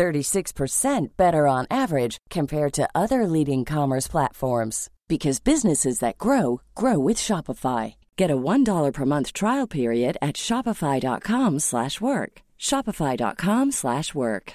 36% 0.00 1.08
better 1.18 1.46
on 1.46 1.66
average 1.70 2.16
compared 2.30 2.72
to 2.72 2.88
other 2.94 3.26
leading 3.26 3.66
commerce 3.66 4.08
platforms 4.08 4.88
because 5.08 5.40
businesses 5.40 5.98
that 5.98 6.16
grow 6.16 6.62
grow 6.74 6.98
with 6.98 7.18
Shopify. 7.18 7.96
Get 8.16 8.30
a 8.30 8.36
$1 8.36 8.92
per 8.94 9.04
month 9.04 9.34
trial 9.34 9.66
period 9.66 10.16
at 10.22 10.36
shopify.com/work. 10.36 12.32
shopify.com/work. 12.58 14.52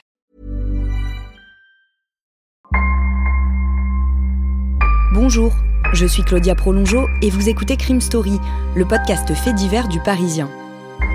Bonjour, 5.13 5.51
je 5.93 6.07
suis 6.07 6.23
Claudia 6.23 6.55
Prolongeau 6.55 7.07
et 7.21 7.29
vous 7.29 7.47
écoutez 7.49 7.77
Crime 7.77 8.01
Story, 8.01 8.39
le 8.75 8.85
podcast 8.85 9.31
fait 9.33 9.53
divers 9.53 9.87
du 9.87 9.99
Parisien. 9.99 10.49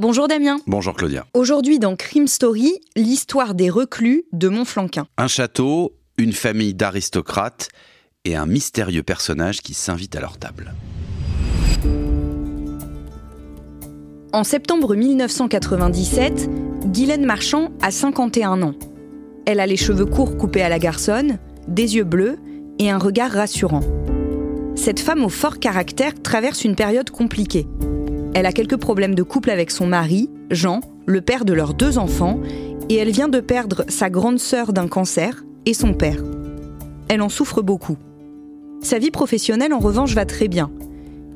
Bonjour 0.00 0.28
Damien. 0.28 0.56
Bonjour 0.66 0.94
Claudia. 0.94 1.26
Aujourd'hui 1.34 1.78
dans 1.78 1.94
Crime 1.94 2.26
Story, 2.26 2.72
l'histoire 2.96 3.54
des 3.54 3.68
reclus 3.68 4.24
de 4.32 4.48
Montflanquin. 4.48 5.06
Un 5.18 5.28
château, 5.28 5.92
une 6.16 6.32
famille 6.32 6.72
d'aristocrates 6.72 7.68
et 8.24 8.34
un 8.34 8.46
mystérieux 8.46 9.02
personnage 9.02 9.60
qui 9.60 9.74
s'invite 9.74 10.16
à 10.16 10.20
leur 10.22 10.38
table. 10.38 10.72
En 14.32 14.42
septembre 14.42 14.96
1997, 14.96 16.48
Guylaine 16.86 17.26
Marchand 17.26 17.68
a 17.82 17.90
51 17.90 18.62
ans. 18.62 18.74
Elle 19.44 19.60
a 19.60 19.66
les 19.66 19.76
cheveux 19.76 20.06
courts 20.06 20.38
coupés 20.38 20.62
à 20.62 20.70
la 20.70 20.78
garçonne, 20.78 21.38
des 21.68 21.96
yeux 21.96 22.04
bleus 22.04 22.38
et 22.78 22.90
un 22.90 22.96
regard 22.96 23.32
rassurant. 23.32 23.82
Cette 24.76 25.00
femme 25.00 25.26
au 25.26 25.28
fort 25.28 25.58
caractère 25.58 26.14
traverse 26.22 26.64
une 26.64 26.74
période 26.74 27.10
compliquée. 27.10 27.66
Elle 28.34 28.46
a 28.46 28.52
quelques 28.52 28.76
problèmes 28.76 29.14
de 29.14 29.22
couple 29.22 29.50
avec 29.50 29.70
son 29.70 29.86
mari, 29.86 30.30
Jean, 30.50 30.80
le 31.06 31.20
père 31.20 31.44
de 31.44 31.52
leurs 31.52 31.74
deux 31.74 31.98
enfants, 31.98 32.40
et 32.88 32.96
elle 32.96 33.10
vient 33.10 33.28
de 33.28 33.40
perdre 33.40 33.84
sa 33.88 34.08
grande 34.08 34.38
sœur 34.38 34.72
d'un 34.72 34.88
cancer 34.88 35.44
et 35.66 35.74
son 35.74 35.94
père. 35.94 36.22
Elle 37.08 37.22
en 37.22 37.28
souffre 37.28 37.60
beaucoup. 37.60 37.96
Sa 38.82 38.98
vie 38.98 39.10
professionnelle, 39.10 39.72
en 39.72 39.80
revanche, 39.80 40.14
va 40.14 40.24
très 40.24 40.48
bien. 40.48 40.70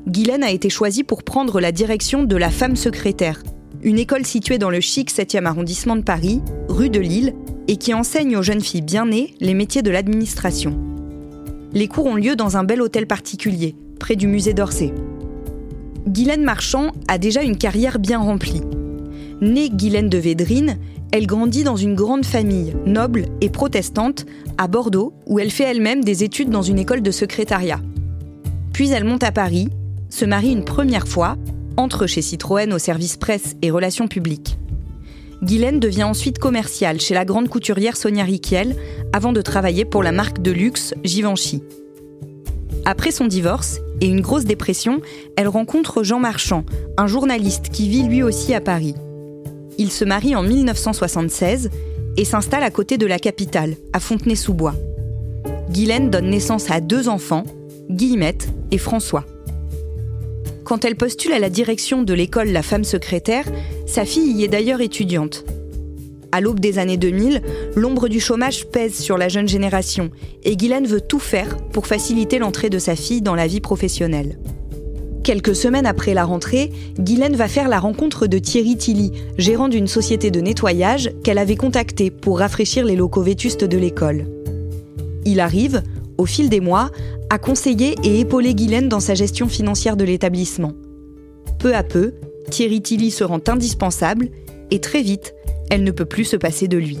Guylaine 0.07 0.43
a 0.43 0.51
été 0.51 0.69
choisie 0.69 1.03
pour 1.03 1.23
prendre 1.23 1.59
la 1.59 1.71
direction 1.71 2.23
de 2.23 2.35
la 2.35 2.49
Femme 2.49 2.75
Secrétaire, 2.75 3.43
une 3.83 3.99
école 3.99 4.25
située 4.25 4.57
dans 4.57 4.69
le 4.69 4.79
chic 4.79 5.11
7e 5.11 5.45
arrondissement 5.45 5.95
de 5.95 6.01
Paris, 6.01 6.41
rue 6.69 6.89
de 6.89 6.99
Lille, 6.99 7.33
et 7.67 7.77
qui 7.77 7.93
enseigne 7.93 8.37
aux 8.37 8.43
jeunes 8.43 8.61
filles 8.61 8.81
bien 8.81 9.05
nées 9.05 9.35
les 9.39 9.53
métiers 9.53 9.81
de 9.81 9.91
l'administration. 9.91 10.79
Les 11.73 11.87
cours 11.87 12.05
ont 12.05 12.15
lieu 12.15 12.35
dans 12.35 12.57
un 12.57 12.63
bel 12.63 12.81
hôtel 12.81 13.05
particulier, 13.05 13.75
près 13.99 14.15
du 14.15 14.27
musée 14.27 14.53
d'Orsay. 14.53 14.93
Guylaine 16.07 16.43
Marchand 16.43 16.91
a 17.07 17.17
déjà 17.17 17.41
une 17.41 17.57
carrière 17.57 17.97
bien 17.97 18.19
remplie. 18.19 18.61
Née 19.41 19.69
Guylaine 19.69 20.09
de 20.09 20.19
Védrine, 20.19 20.77
elle 21.11 21.25
grandit 21.25 21.63
dans 21.63 21.75
une 21.75 21.95
grande 21.95 22.25
famille, 22.25 22.75
noble 22.85 23.25
et 23.41 23.49
protestante, 23.49 24.25
à 24.59 24.67
Bordeaux, 24.67 25.13
où 25.25 25.39
elle 25.39 25.49
fait 25.49 25.63
elle-même 25.63 26.03
des 26.03 26.23
études 26.23 26.51
dans 26.51 26.61
une 26.61 26.77
école 26.77 27.01
de 27.01 27.09
secrétariat. 27.09 27.81
Puis 28.71 28.91
elle 28.91 29.03
monte 29.03 29.23
à 29.23 29.31
Paris, 29.31 29.69
se 30.09 30.25
marie 30.25 30.51
une 30.51 30.63
première 30.63 31.07
fois, 31.07 31.37
entre 31.75 32.05
chez 32.05 32.21
Citroën 32.21 32.71
au 32.71 32.79
service 32.79 33.17
presse 33.17 33.55
et 33.63 33.71
relations 33.71 34.07
publiques. 34.07 34.59
Guylaine 35.41 35.79
devient 35.79 36.03
ensuite 36.03 36.37
commerciale 36.37 37.01
chez 37.01 37.15
la 37.15 37.25
grande 37.25 37.49
couturière 37.49 37.97
Sonia 37.97 38.23
Riquiel, 38.23 38.75
avant 39.11 39.33
de 39.33 39.41
travailler 39.41 39.85
pour 39.85 40.03
la 40.03 40.11
marque 40.11 40.41
de 40.41 40.51
luxe 40.51 40.93
Givenchy. 41.03 41.63
Après 42.85 43.11
son 43.11 43.25
divorce 43.25 43.79
et 44.01 44.07
une 44.07 44.21
grosse 44.21 44.45
dépression, 44.45 45.01
elle 45.35 45.47
rencontre 45.47 46.03
Jean 46.03 46.19
Marchand, 46.19 46.63
un 46.97 47.07
journaliste 47.07 47.69
qui 47.69 47.89
vit 47.89 48.03
lui 48.03 48.23
aussi 48.23 48.53
à 48.53 48.61
Paris. 48.61 48.95
Ils 49.77 49.91
se 49.91 50.05
marient 50.05 50.35
en 50.35 50.43
1976 50.43 51.69
et 52.17 52.25
s'installent 52.25 52.63
à 52.63 52.71
côté 52.71 52.97
de 52.97 53.05
la 53.05 53.19
capitale, 53.19 53.75
à 53.93 53.99
Fontenay-sous-Bois. 53.99 54.75
Guylaine 55.69 56.09
donne 56.09 56.29
naissance 56.29 56.71
à 56.71 56.79
deux 56.79 57.09
enfants, 57.09 57.43
Guillemette 57.89 58.49
et 58.71 58.77
François. 58.77 59.25
Quand 60.63 60.83
elle 60.83 60.95
postule 60.95 61.33
à 61.33 61.39
la 61.39 61.49
direction 61.49 62.03
de 62.03 62.13
l'école 62.13 62.49
La 62.49 62.63
Femme 62.63 62.83
Secrétaire, 62.83 63.45
sa 63.85 64.05
fille 64.05 64.31
y 64.31 64.43
est 64.43 64.47
d'ailleurs 64.47 64.81
étudiante. 64.81 65.45
À 66.35 66.41
l'aube 66.41 66.59
des 66.59 66.79
années 66.79 66.97
2000, 66.97 67.41
l'ombre 67.77 68.09
du 68.09 68.19
chômage 68.19 68.65
pèse 68.65 68.95
sur 68.95 69.17
la 69.17 69.29
jeune 69.29 69.47
génération 69.47 70.09
et 70.43 70.57
Guylaine 70.57 70.85
veut 70.85 70.99
tout 70.99 71.17
faire 71.17 71.55
pour 71.71 71.87
faciliter 71.87 72.39
l'entrée 72.39 72.69
de 72.69 72.77
sa 72.77 72.97
fille 72.97 73.21
dans 73.21 73.35
la 73.35 73.47
vie 73.47 73.61
professionnelle. 73.61 74.37
Quelques 75.23 75.55
semaines 75.55 75.85
après 75.85 76.13
la 76.13 76.25
rentrée, 76.25 76.73
Guylaine 76.99 77.37
va 77.37 77.47
faire 77.47 77.69
la 77.69 77.79
rencontre 77.79 78.27
de 78.27 78.37
Thierry 78.37 78.75
Tilly, 78.75 79.13
gérant 79.37 79.69
d'une 79.69 79.87
société 79.87 80.29
de 80.29 80.41
nettoyage 80.41 81.09
qu'elle 81.23 81.37
avait 81.37 81.55
contacté 81.55 82.11
pour 82.11 82.39
rafraîchir 82.39 82.83
les 82.83 82.97
locaux 82.97 83.23
vétustes 83.23 83.63
de 83.63 83.77
l'école. 83.77 84.25
Il 85.23 85.39
arrive, 85.39 85.83
au 86.17 86.25
fil 86.25 86.49
des 86.49 86.59
mois, 86.59 86.91
à 87.29 87.37
conseiller 87.37 87.95
et 88.03 88.19
épauler 88.19 88.55
Guylaine 88.55 88.89
dans 88.89 88.99
sa 88.99 89.15
gestion 89.15 89.47
financière 89.47 89.95
de 89.95 90.03
l'établissement. 90.03 90.73
Peu 91.59 91.73
à 91.73 91.83
peu, 91.83 92.11
Thierry 92.49 92.81
Tilly 92.81 93.09
se 93.09 93.23
rend 93.23 93.39
indispensable 93.47 94.27
et 94.71 94.79
très 94.79 95.01
vite, 95.01 95.33
elle 95.69 95.83
ne 95.83 95.91
peut 95.91 96.05
plus 96.05 96.25
se 96.25 96.35
passer 96.35 96.67
de 96.67 96.77
lui. 96.77 96.97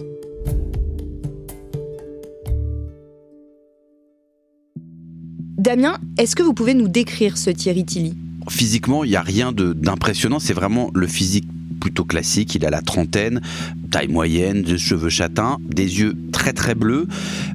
Damien, 5.57 5.97
est-ce 6.19 6.35
que 6.35 6.43
vous 6.43 6.53
pouvez 6.53 6.75
nous 6.75 6.87
décrire 6.87 7.37
ce 7.37 7.49
Thierry 7.49 7.85
Tilly? 7.85 8.15
Physiquement, 8.49 9.03
il 9.03 9.09
n'y 9.09 9.15
a 9.15 9.23
rien 9.23 9.51
d'impressionnant, 9.51 10.37
c'est 10.37 10.53
vraiment 10.53 10.91
le 10.93 11.07
physique 11.07 11.47
plutôt 11.85 12.03
classique. 12.03 12.55
Il 12.55 12.65
a 12.65 12.71
la 12.71 12.81
trentaine, 12.81 13.41
taille 13.91 14.07
moyenne, 14.07 14.63
des 14.63 14.79
cheveux 14.79 15.09
châtains, 15.09 15.59
des 15.69 15.99
yeux 15.99 16.15
très 16.31 16.51
très 16.51 16.73
bleus, 16.73 17.07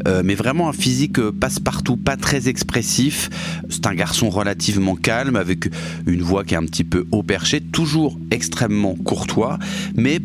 euh, 0.07 0.23
mais 0.25 0.37
vraiment 0.37 0.69
un 0.69 0.73
physique 0.73 1.19
euh, 1.19 1.33
passe-partout, 1.33 1.97
pas 1.97 2.17
très 2.17 2.49
expressif. 2.49 3.29
C'est 3.71 3.89
un 3.89 3.95
garçon 3.95 4.31
relativement 4.31 4.95
calme, 4.95 5.35
avec 5.35 5.69
une 6.07 6.23
voix 6.23 6.45
qui 6.45 6.55
est 6.55 6.59
un 6.59 6.65
petit 6.65 6.85
peu 6.85 7.09
haut 7.11 7.25
perché, 7.25 7.61
toujours 7.61 8.21
extrêmement 8.31 8.95
courtois, 8.95 9.59
mais 9.97 10.21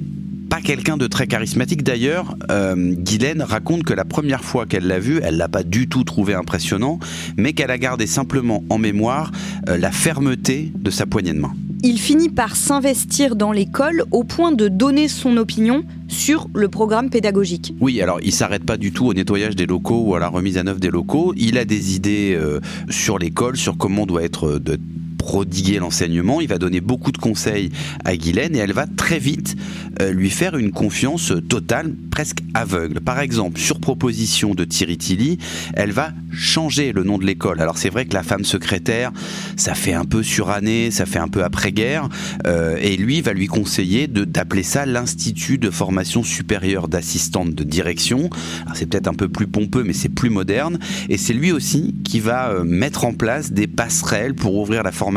pas 0.51 0.61
quelqu'un 0.61 0.97
de 0.97 1.07
très 1.07 1.25
charismatique. 1.25 1.81
D'ailleurs, 1.81 2.37
euh, 2.51 2.75
Guylaine 2.75 3.41
raconte 3.41 3.85
que 3.85 3.93
la 3.93 4.05
première 4.05 4.43
fois 4.43 4.67
qu'elle 4.67 4.85
l'a 4.85 4.99
vu, 4.99 5.19
elle 5.23 5.37
l'a 5.37 5.47
pas 5.47 5.63
du 5.63 5.87
tout 5.87 6.03
trouvé 6.03 6.35
impressionnant, 6.35 6.99
mais 7.37 7.53
qu'elle 7.53 7.71
a 7.71 7.79
gardé 7.79 8.05
simplement 8.05 8.63
en 8.69 8.77
mémoire 8.77 9.31
euh, 9.67 9.79
la 9.79 9.91
fermeté 9.91 10.71
de 10.75 10.91
sa 10.91 11.07
poignée 11.07 11.33
de 11.33 11.39
main. 11.39 11.55
Il 11.83 11.99
finit 11.99 12.29
par 12.29 12.55
s'investir 12.55 13.35
dans 13.35 13.51
l'école 13.51 14.03
au 14.11 14.23
point 14.23 14.51
de 14.51 14.67
donner 14.67 15.07
son 15.07 15.37
opinion 15.37 15.83
sur 16.07 16.47
le 16.53 16.67
programme 16.67 17.09
pédagogique. 17.09 17.73
Oui, 17.79 18.01
alors 18.01 18.19
il 18.23 18.31
s'arrête 18.31 18.63
pas 18.63 18.77
du 18.77 18.91
tout 18.91 19.05
au 19.05 19.13
nettoyage 19.13 19.55
des 19.55 19.65
locaux 19.65 20.03
ou 20.05 20.15
à 20.15 20.19
la 20.19 20.27
remise 20.27 20.57
à 20.57 20.63
neuf 20.63 20.79
des 20.79 20.89
locaux. 20.89 21.33
Il 21.37 21.57
a 21.57 21.65
des 21.65 21.95
idées 21.95 22.35
euh, 22.35 22.59
sur 22.89 23.19
l'école, 23.19 23.57
sur 23.57 23.77
comment 23.77 24.05
doit 24.05 24.23
être 24.23 24.47
euh, 24.47 24.77
prodiguer 25.25 25.79
l'enseignement. 25.79 26.39
Il 26.39 26.47
va 26.47 26.59
donner 26.59 26.81
beaucoup 26.81 27.11
de 27.11 27.17
conseils 27.17 27.71
à 28.03 28.15
Guylaine 28.15 28.55
et 28.55 28.59
elle 28.59 28.73
va 28.73 28.85
très 28.85 29.17
vite 29.17 29.55
euh, 29.99 30.11
lui 30.11 30.29
faire 30.29 30.55
une 30.55 30.71
confiance 30.71 31.33
totale, 31.49 31.95
presque 32.11 32.41
aveugle. 32.53 33.01
Par 33.01 33.19
exemple, 33.19 33.59
sur 33.59 33.79
proposition 33.79 34.53
de 34.53 34.63
Thierry 34.65 34.97
Tilly, 34.97 35.39
elle 35.73 35.93
va 35.93 36.11
changer 36.31 36.91
le 36.91 37.03
nom 37.03 37.17
de 37.17 37.25
l'école. 37.25 37.59
Alors 37.59 37.79
c'est 37.79 37.89
vrai 37.89 38.05
que 38.05 38.13
la 38.13 38.21
femme 38.21 38.45
secrétaire, 38.45 39.11
ça 39.57 39.73
fait 39.73 39.93
un 39.93 40.05
peu 40.05 40.21
suranné, 40.21 40.91
ça 40.91 41.07
fait 41.07 41.17
un 41.17 41.27
peu 41.27 41.43
après-guerre, 41.43 42.07
euh, 42.45 42.77
et 42.79 42.95
lui 42.95 43.21
va 43.21 43.33
lui 43.33 43.47
conseiller 43.47 44.07
d'appeler 44.07 44.61
ça 44.63 44.85
l'Institut 44.85 45.57
de 45.57 45.71
formation 45.71 46.21
supérieure 46.21 46.87
d'assistante 46.87 47.55
de 47.55 47.63
direction. 47.63 48.29
C'est 48.75 48.85
peut-être 48.85 49.07
un 49.07 49.15
peu 49.15 49.27
plus 49.27 49.47
pompeux, 49.47 49.83
mais 49.83 49.93
c'est 49.93 50.09
plus 50.09 50.29
moderne, 50.29 50.77
et 51.09 51.17
c'est 51.17 51.33
lui 51.33 51.51
aussi 51.51 51.95
qui 52.03 52.19
va 52.19 52.49
euh, 52.49 52.63
mettre 52.63 53.05
en 53.05 53.13
place 53.13 53.51
des 53.51 53.65
passerelles 53.65 54.35
pour 54.35 54.55
ouvrir 54.55 54.83
la 54.83 54.91
formation 54.91 55.14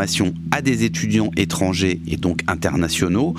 à 0.51 0.63
des 0.63 0.85
étudiants 0.85 1.31
étrangers 1.37 2.01
et 2.07 2.17
donc 2.17 2.43
internationaux. 2.47 3.35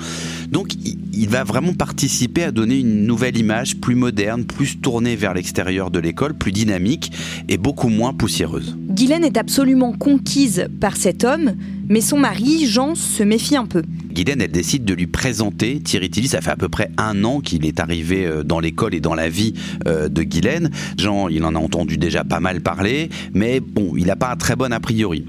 Donc 0.50 0.72
il 1.12 1.28
va 1.28 1.44
vraiment 1.44 1.72
participer 1.72 2.44
à 2.44 2.50
donner 2.50 2.78
une 2.78 3.06
nouvelle 3.06 3.36
image 3.36 3.76
plus 3.76 3.94
moderne, 3.94 4.44
plus 4.44 4.80
tournée 4.80 5.16
vers 5.16 5.34
l'extérieur 5.34 5.90
de 5.90 5.98
l'école, 5.98 6.34
plus 6.34 6.52
dynamique 6.52 7.12
et 7.48 7.56
beaucoup 7.56 7.88
moins 7.88 8.12
poussiéreuse. 8.12 8.76
Guylaine 8.88 9.24
est 9.24 9.36
absolument 9.36 9.92
conquise 9.92 10.66
par 10.80 10.96
cet 10.96 11.24
homme, 11.24 11.54
mais 11.88 12.00
son 12.00 12.18
mari, 12.18 12.66
Jean, 12.66 12.94
se 12.94 13.22
méfie 13.22 13.56
un 13.56 13.66
peu. 13.66 13.82
Guylaine, 14.12 14.40
elle 14.40 14.50
décide 14.50 14.84
de 14.84 14.94
lui 14.94 15.06
présenter 15.06 15.80
Thierry 15.80 16.10
Tilly. 16.10 16.28
Ça 16.28 16.40
fait 16.40 16.50
à 16.50 16.56
peu 16.56 16.68
près 16.68 16.90
un 16.96 17.24
an 17.24 17.40
qu'il 17.40 17.64
est 17.64 17.80
arrivé 17.80 18.26
euh, 18.26 18.42
dans 18.42 18.60
l'école 18.60 18.94
et 18.94 19.00
dans 19.00 19.14
la 19.14 19.28
vie 19.28 19.54
euh, 19.86 20.08
de 20.08 20.22
Guylaine. 20.22 20.70
Jean, 20.98 21.28
il 21.28 21.44
en 21.44 21.54
a 21.54 21.58
entendu 21.58 21.96
déjà 21.96 22.24
pas 22.24 22.40
mal 22.40 22.60
parler, 22.60 23.08
mais 23.34 23.60
bon, 23.60 23.94
il 23.96 24.06
n'a 24.06 24.16
pas 24.16 24.30
un 24.32 24.36
très 24.36 24.56
bon 24.56 24.72
a 24.72 24.80
priori. 24.80 25.24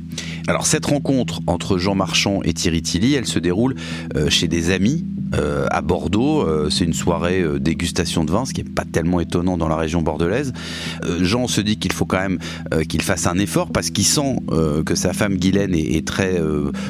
Alors 0.47 0.65
cette 0.65 0.85
rencontre 0.85 1.39
entre 1.47 1.77
Jean 1.77 1.95
Marchand 1.95 2.41
et 2.43 2.53
Thierry 2.53 2.81
Tilly, 2.81 3.13
elle 3.13 3.25
se 3.25 3.39
déroule 3.39 3.75
euh, 4.15 4.29
chez 4.29 4.47
des 4.47 4.71
amis 4.71 5.05
euh, 5.41 5.65
à 5.71 5.81
Bordeaux. 5.81 6.41
Euh, 6.41 6.69
c'est 6.69 6.85
une 6.85 6.93
soirée 6.93 7.41
euh, 7.41 7.59
dégustation 7.59 8.23
de 8.23 8.31
vin, 8.31 8.45
ce 8.45 8.53
qui 8.53 8.63
n'est 8.63 8.69
pas 8.69 8.85
tellement 8.85 9.19
étonnant 9.19 9.57
dans 9.57 9.67
la 9.67 9.75
région 9.75 10.01
bordelaise. 10.01 10.53
Jean 11.19 11.47
se 11.47 11.61
dit 11.61 11.77
qu'il 11.77 11.91
faut 11.91 12.05
quand 12.05 12.19
même 12.19 12.37
qu'il 12.87 13.01
fasse 13.01 13.27
un 13.27 13.37
effort 13.37 13.71
parce 13.71 13.89
qu'il 13.89 14.05
sent 14.05 14.37
que 14.85 14.95
sa 14.95 15.13
femme 15.13 15.37
Guylaine 15.37 15.73
est, 15.73 16.05
très 16.05 16.39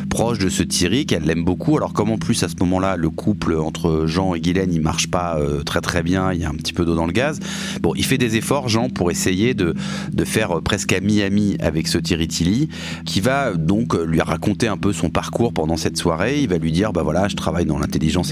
proche 0.09 0.37
de 0.37 0.49
ce 0.49 0.63
Thierry, 0.63 1.05
qu'elle 1.05 1.23
l'aime 1.23 1.43
beaucoup. 1.43 1.77
Alors 1.77 1.93
comme 1.93 2.11
en 2.11 2.17
plus 2.17 2.43
à 2.43 2.47
ce 2.49 2.55
moment-là, 2.59 2.97
le 2.97 3.09
couple 3.09 3.55
entre 3.55 4.05
Jean 4.05 4.35
et 4.35 4.41
Guylaine, 4.41 4.73
il 4.73 4.81
marche 4.81 5.07
pas 5.07 5.37
très 5.65 5.81
très 5.81 6.03
bien, 6.03 6.33
il 6.33 6.41
y 6.41 6.45
a 6.45 6.49
un 6.49 6.53
petit 6.53 6.73
peu 6.73 6.85
d'eau 6.85 6.95
dans 6.95 7.05
le 7.05 7.11
gaz. 7.11 7.39
Bon, 7.81 7.93
il 7.95 8.05
fait 8.05 8.17
des 8.17 8.35
efforts, 8.35 8.69
Jean, 8.69 8.89
pour 8.89 9.11
essayer 9.11 9.53
de, 9.53 9.75
de 10.11 10.25
faire 10.25 10.61
presque 10.61 10.93
ami-ami 10.93 11.57
avec 11.59 11.87
ce 11.87 11.97
Thierry 11.97 12.27
Tilly, 12.27 12.69
qui 13.05 13.21
va 13.21 13.53
donc 13.53 13.93
lui 13.93 14.21
raconter 14.21 14.67
un 14.67 14.77
peu 14.77 14.93
son 14.93 15.09
parcours 15.09 15.53
pendant 15.53 15.77
cette 15.77 15.97
soirée. 15.97 16.41
Il 16.41 16.49
va 16.49 16.57
lui 16.57 16.71
dire, 16.71 16.93
bah 16.93 17.03
voilà, 17.03 17.27
je 17.27 17.35
travaille 17.35 17.65
dans 17.65 17.79
l'intelligence 17.79 18.31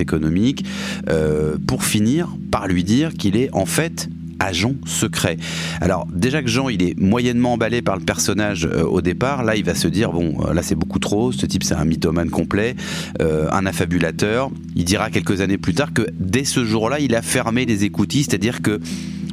euh, 1.09 1.57
pour 1.67 1.83
finir 1.83 2.35
par 2.51 2.67
lui 2.67 2.83
dire 2.83 3.13
qu'il 3.13 3.35
est 3.35 3.50
en 3.53 3.65
fait 3.65 4.09
agent 4.39 4.75
secret. 4.85 5.38
Alors 5.81 6.07
déjà 6.13 6.41
que 6.41 6.47
Jean 6.47 6.69
il 6.69 6.81
est 6.81 6.97
moyennement 6.97 7.53
emballé 7.53 7.81
par 7.81 7.97
le 7.97 8.03
personnage 8.03 8.65
euh, 8.65 8.83
au 8.83 9.01
départ, 9.01 9.44
là 9.44 9.56
il 9.56 9.65
va 9.65 9.75
se 9.75 9.88
dire 9.88 10.11
bon 10.11 10.38
euh, 10.45 10.53
là 10.53 10.63
c'est 10.63 10.75
beaucoup 10.75 11.00
trop, 11.00 11.31
ce 11.31 11.45
type 11.45 11.63
c'est 11.63 11.75
un 11.75 11.85
mythomane 11.85 12.29
complet, 12.29 12.75
un 13.19 13.65
affabulateur. 13.65 14.50
Il 14.75 14.85
dira 14.85 15.09
quelques 15.09 15.41
années 15.41 15.57
plus 15.57 15.73
tard 15.73 15.94
que 15.94 16.07
dès 16.13 16.45
ce 16.45 16.63
jour-là 16.63 17.00
il 17.00 17.15
a 17.15 17.21
fermé 17.21 17.65
les 17.65 17.83
écoutilles, 17.83 18.23
c'est-à-dire 18.23 18.61
que 18.61 18.79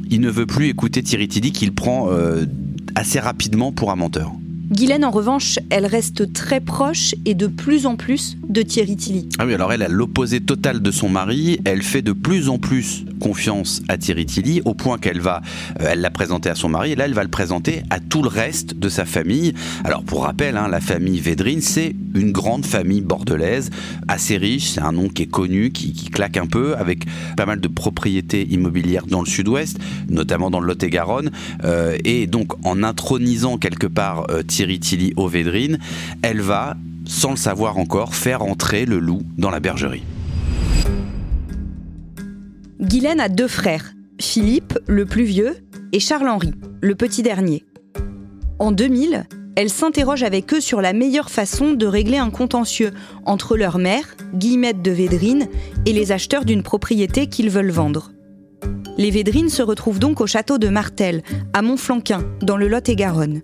il 0.09 0.21
ne 0.21 0.29
veut 0.29 0.45
plus 0.45 0.67
écouter 0.67 1.03
Thierry 1.03 1.27
Tilly 1.27 1.51
qu'il 1.51 1.73
prend 1.73 2.09
assez 2.95 3.19
rapidement 3.19 3.71
pour 3.71 3.91
un 3.91 3.95
menteur. 3.95 4.31
Guylaine, 4.69 5.05
en 5.05 5.11
revanche, 5.11 5.59
elle 5.69 5.85
reste 5.85 6.33
très 6.33 6.59
proche 6.59 7.15
et 7.23 7.35
de 7.35 7.47
plus 7.47 7.85
en 7.85 7.95
plus 7.95 8.37
de 8.49 8.61
Thierry 8.61 8.97
Tilly. 8.97 9.29
Ah 9.39 9.45
oui, 9.45 9.53
alors 9.53 9.71
elle 9.71 9.81
a 9.81 9.87
l'opposé 9.87 10.41
total 10.41 10.81
de 10.81 10.91
son 10.91 11.07
mari. 11.07 11.59
Elle 11.63 11.81
fait 11.81 12.01
de 12.01 12.11
plus 12.11 12.49
en 12.49 12.57
plus 12.57 13.05
confiance 13.21 13.81
à 13.87 13.97
Thierry 13.97 14.25
Tilly 14.25 14.61
au 14.65 14.73
point 14.73 14.97
qu'elle 14.97 15.21
va, 15.21 15.41
euh, 15.81 15.87
elle 15.89 16.01
l'a 16.01 16.11
présenté 16.11 16.49
à 16.49 16.55
son 16.55 16.69
mari 16.69 16.91
et 16.91 16.95
là 16.95 17.05
elle 17.05 17.13
va 17.13 17.23
le 17.23 17.29
présenter 17.29 17.81
à 17.89 17.99
tout 17.99 18.21
le 18.21 18.27
reste 18.27 18.77
de 18.77 18.89
sa 18.89 19.05
famille. 19.05 19.53
Alors 19.83 20.03
pour 20.03 20.23
rappel, 20.23 20.57
hein, 20.57 20.67
la 20.67 20.81
famille 20.81 21.19
Védrine, 21.19 21.61
c'est 21.61 21.95
une 22.13 22.31
grande 22.31 22.65
famille 22.65 23.01
bordelaise, 23.01 23.69
assez 24.07 24.37
riche. 24.37 24.71
C'est 24.71 24.81
un 24.81 24.91
nom 24.91 25.07
qui 25.07 25.23
est 25.23 25.27
connu, 25.27 25.71
qui, 25.71 25.93
claque 26.11 26.37
un 26.37 26.45
peu, 26.45 26.75
avec 26.75 27.05
pas 27.35 27.45
mal 27.45 27.59
de 27.59 27.67
propriétés 27.67 28.47
immobilières 28.49 29.05
dans 29.07 29.21
le 29.21 29.27
sud-ouest, 29.27 29.77
notamment 30.09 30.49
dans 30.49 30.59
le 30.59 30.67
Lot-et-Garonne. 30.67 31.31
Euh, 31.63 31.97
et 32.03 32.27
donc 32.27 32.53
en 32.65 32.83
intronisant 32.83 33.57
quelque 33.57 33.87
part 33.87 34.27
euh, 34.29 34.43
Thierry 34.43 34.56
Tilly 34.65 35.13
au 35.15 35.27
Védrine, 35.27 35.77
elle 36.21 36.41
va, 36.41 36.75
sans 37.05 37.31
le 37.31 37.37
savoir 37.37 37.77
encore, 37.77 38.15
faire 38.15 38.41
entrer 38.41 38.85
le 38.85 38.99
loup 38.99 39.21
dans 39.37 39.49
la 39.49 39.59
bergerie. 39.59 40.03
Guylaine 42.79 43.19
a 43.19 43.29
deux 43.29 43.47
frères, 43.47 43.93
Philippe, 44.19 44.79
le 44.87 45.05
plus 45.05 45.23
vieux, 45.23 45.55
et 45.91 45.99
Charles-Henri, 45.99 46.53
le 46.81 46.95
petit 46.95 47.23
dernier. 47.23 47.65
En 48.59 48.71
2000, 48.71 49.25
elle 49.55 49.69
s'interroge 49.69 50.23
avec 50.23 50.53
eux 50.53 50.61
sur 50.61 50.81
la 50.81 50.93
meilleure 50.93 51.31
façon 51.31 51.73
de 51.73 51.85
régler 51.87 52.17
un 52.17 52.29
contentieux 52.29 52.91
entre 53.25 53.57
leur 53.57 53.79
mère, 53.79 54.15
Guillemette 54.35 54.81
de 54.81 54.91
Védrine, 54.91 55.47
et 55.85 55.93
les 55.93 56.11
acheteurs 56.11 56.45
d'une 56.45 56.63
propriété 56.63 57.27
qu'ils 57.27 57.49
veulent 57.49 57.71
vendre. 57.71 58.11
Les 58.97 59.11
Védrines 59.11 59.49
se 59.49 59.61
retrouvent 59.61 59.99
donc 59.99 60.21
au 60.21 60.27
château 60.27 60.57
de 60.57 60.69
Martel, 60.69 61.23
à 61.53 61.61
Montflanquin, 61.61 62.23
dans 62.41 62.57
le 62.57 62.67
Lot-et-Garonne. 62.67 63.41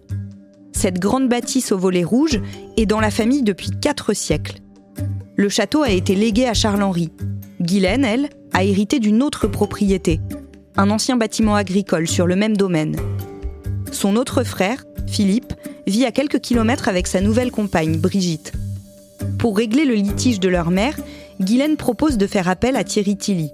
Cette 0.74 1.00
grande 1.00 1.30
bâtisse 1.30 1.72
au 1.72 1.78
volet 1.78 2.04
rouge 2.04 2.42
est 2.78 2.86
dans 2.86 3.00
la 3.00 3.12
famille 3.12 3.44
depuis 3.44 3.70
quatre 3.70 4.14
siècles. 4.14 4.58
Le 5.36 5.50
château 5.50 5.81
a 5.81 5.90
été 5.90 6.16
légué 6.16 6.46
à 6.46 6.54
Charles-Henri. 6.54 7.12
Guylaine, 7.62 8.04
elle, 8.04 8.30
a 8.52 8.64
hérité 8.64 9.00
d'une 9.00 9.24
autre 9.24 9.48
propriété, 9.48 10.20
un 10.75 10.90
ancien 10.90 11.16
bâtiment 11.16 11.56
agricole 11.56 12.08
sur 12.08 12.28
le 12.28 12.36
même 12.36 12.58
domaine. 12.58 12.98
Son 13.92 14.16
autre 14.16 14.44
frère, 14.44 14.84
Philippe, 15.08 15.54
vit 15.88 16.06
à 16.06 16.12
quelques 16.12 16.40
kilomètres 16.40 16.90
avec 16.90 17.08
sa 17.08 17.22
nouvelle 17.22 17.52
compagne, 17.52 17.98
Brigitte. 17.98 18.54
Pour 19.40 19.58
régler 19.58 19.86
le 19.86 19.94
litige 19.94 20.40
de 20.40 20.50
leur 20.50 20.72
mère, 20.72 20.98
Guylaine 21.40 21.78
propose 21.78 22.18
de 22.18 22.28
faire 22.28 22.50
appel 22.50 22.76
à 22.76 22.84
Thierry 22.84 23.18
Tilly. 23.18 23.52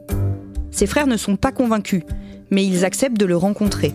Ses 0.71 0.87
frères 0.87 1.07
ne 1.07 1.17
sont 1.17 1.35
pas 1.35 1.51
convaincus, 1.51 2.03
mais 2.51 2.65
ils 2.65 2.85
acceptent 2.85 3.19
de 3.19 3.25
le 3.25 3.37
rencontrer. 3.37 3.93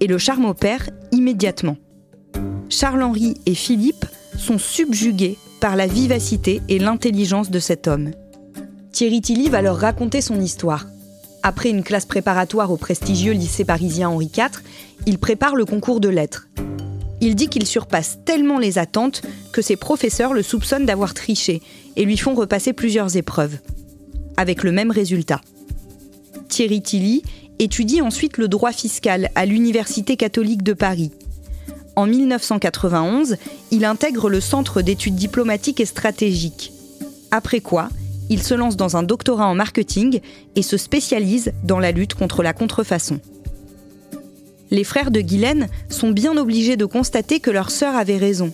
Et 0.00 0.06
le 0.06 0.18
charme 0.18 0.46
opère 0.46 0.88
immédiatement. 1.10 1.76
Charles-Henri 2.72 3.34
et 3.44 3.54
Philippe 3.54 4.06
sont 4.38 4.56
subjugués 4.56 5.36
par 5.60 5.76
la 5.76 5.86
vivacité 5.86 6.62
et 6.70 6.78
l'intelligence 6.78 7.50
de 7.50 7.58
cet 7.58 7.86
homme. 7.86 8.12
Thierry 8.92 9.20
Tilly 9.20 9.50
va 9.50 9.60
leur 9.60 9.76
raconter 9.76 10.22
son 10.22 10.40
histoire. 10.40 10.86
Après 11.42 11.68
une 11.68 11.82
classe 11.82 12.06
préparatoire 12.06 12.72
au 12.72 12.78
prestigieux 12.78 13.34
lycée 13.34 13.66
parisien 13.66 14.08
Henri 14.08 14.30
IV, 14.34 14.62
il 15.04 15.18
prépare 15.18 15.54
le 15.54 15.66
concours 15.66 16.00
de 16.00 16.08
lettres. 16.08 16.48
Il 17.20 17.34
dit 17.34 17.48
qu'il 17.48 17.66
surpasse 17.66 18.20
tellement 18.24 18.58
les 18.58 18.78
attentes 18.78 19.20
que 19.52 19.60
ses 19.60 19.76
professeurs 19.76 20.32
le 20.32 20.42
soupçonnent 20.42 20.86
d'avoir 20.86 21.12
triché 21.12 21.60
et 21.96 22.06
lui 22.06 22.16
font 22.16 22.34
repasser 22.34 22.72
plusieurs 22.72 23.18
épreuves. 23.18 23.58
Avec 24.38 24.62
le 24.62 24.72
même 24.72 24.90
résultat. 24.90 25.42
Thierry 26.48 26.80
Tilly 26.80 27.22
étudie 27.58 28.00
ensuite 28.00 28.38
le 28.38 28.48
droit 28.48 28.72
fiscal 28.72 29.30
à 29.34 29.44
l'Université 29.44 30.16
catholique 30.16 30.62
de 30.62 30.72
Paris 30.72 31.12
en 31.96 32.06
1991, 32.06 33.36
il 33.70 33.84
intègre 33.84 34.30
le 34.30 34.40
Centre 34.40 34.82
d'études 34.82 35.16
diplomatiques 35.16 35.80
et 35.80 35.86
stratégiques. 35.86 36.72
Après 37.30 37.60
quoi, 37.60 37.88
il 38.30 38.42
se 38.42 38.54
lance 38.54 38.76
dans 38.76 38.96
un 38.96 39.02
doctorat 39.02 39.46
en 39.46 39.54
marketing 39.54 40.20
et 40.56 40.62
se 40.62 40.76
spécialise 40.76 41.52
dans 41.64 41.78
la 41.78 41.92
lutte 41.92 42.14
contre 42.14 42.42
la 42.42 42.52
contrefaçon. 42.52 43.20
Les 44.70 44.84
frères 44.84 45.10
de 45.10 45.20
Guylaine 45.20 45.68
sont 45.90 46.10
bien 46.10 46.36
obligés 46.38 46.76
de 46.76 46.86
constater 46.86 47.40
que 47.40 47.50
leur 47.50 47.70
sœur 47.70 47.94
avait 47.94 48.16
raison. 48.16 48.52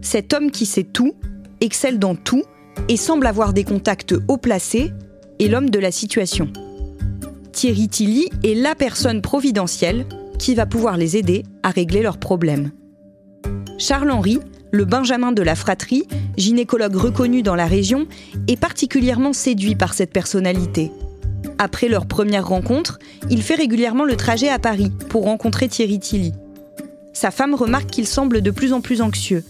Cet 0.00 0.32
homme 0.32 0.50
qui 0.50 0.64
sait 0.64 0.82
tout, 0.84 1.14
excelle 1.60 1.98
dans 1.98 2.14
tout 2.14 2.44
et 2.88 2.96
semble 2.96 3.26
avoir 3.26 3.52
des 3.52 3.64
contacts 3.64 4.14
haut 4.28 4.38
placés 4.38 4.92
est 5.38 5.48
l'homme 5.48 5.68
de 5.68 5.78
la 5.78 5.90
situation. 5.90 6.50
Thierry 7.52 7.88
Tilly 7.88 8.30
est 8.44 8.54
la 8.54 8.74
personne 8.74 9.20
providentielle 9.20 10.06
qui 10.38 10.54
va 10.54 10.66
pouvoir 10.66 10.96
les 10.96 11.16
aider 11.16 11.44
à 11.62 11.70
régler 11.70 12.02
leurs 12.02 12.18
problèmes. 12.18 12.70
Charles-Henri, 13.78 14.40
le 14.72 14.84
Benjamin 14.84 15.32
de 15.32 15.42
la 15.42 15.54
fratrie, 15.54 16.06
gynécologue 16.36 16.96
reconnu 16.96 17.42
dans 17.42 17.54
la 17.54 17.66
région, 17.66 18.06
est 18.48 18.58
particulièrement 18.58 19.32
séduit 19.32 19.74
par 19.74 19.94
cette 19.94 20.12
personnalité. 20.12 20.90
Après 21.58 21.88
leur 21.88 22.06
première 22.06 22.48
rencontre, 22.48 22.98
il 23.30 23.42
fait 23.42 23.54
régulièrement 23.54 24.04
le 24.04 24.16
trajet 24.16 24.48
à 24.48 24.58
Paris 24.58 24.92
pour 25.08 25.24
rencontrer 25.24 25.68
Thierry 25.68 25.98
Tilly. 25.98 26.32
Sa 27.12 27.30
femme 27.30 27.54
remarque 27.54 27.90
qu'il 27.90 28.06
semble 28.06 28.42
de 28.42 28.50
plus 28.50 28.72
en 28.72 28.80
plus 28.80 29.00
anxieux. 29.00 29.44